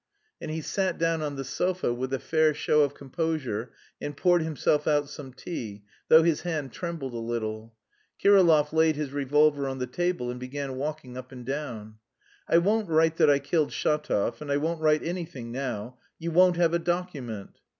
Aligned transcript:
And 0.41 0.49
he 0.49 0.61
sat 0.61 0.97
down 0.97 1.21
on 1.21 1.35
the 1.35 1.43
sofa 1.43 1.93
with 1.93 2.11
a 2.11 2.17
fair 2.17 2.55
show 2.55 2.81
of 2.81 2.95
composure 2.95 3.71
and 4.01 4.17
poured 4.17 4.41
himself 4.41 4.87
out 4.87 5.07
some 5.07 5.31
tea, 5.31 5.83
though 6.07 6.23
his 6.23 6.41
hand 6.41 6.71
trembled 6.73 7.13
a 7.13 7.17
little. 7.19 7.75
Kirillov 8.19 8.73
laid 8.73 8.95
his 8.95 9.11
revolver 9.13 9.67
on 9.67 9.77
the 9.77 9.85
table 9.85 10.31
and 10.31 10.39
began 10.39 10.77
walking 10.77 11.17
up 11.17 11.31
and 11.31 11.45
down. 11.45 11.99
"I 12.49 12.57
won't 12.57 12.89
write 12.89 13.17
that 13.17 13.29
I 13.29 13.37
killed 13.37 13.69
Shatov... 13.69 14.41
and 14.41 14.51
I 14.51 14.57
won't 14.57 14.81
write 14.81 15.03
anything 15.03 15.51
now. 15.51 15.99
You 16.17 16.31
won't 16.31 16.57
have 16.57 16.73
a 16.73 16.79
document!" 16.79 17.59